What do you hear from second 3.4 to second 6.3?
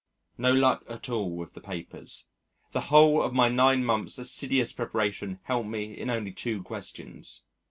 nine months' assiduous preparation helped me in